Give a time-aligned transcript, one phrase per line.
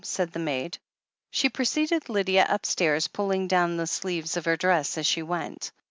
[0.03, 0.75] said the maid.
[1.29, 5.71] She preceded Lydia upstairs, pulling down the sleeves of her dress as she went.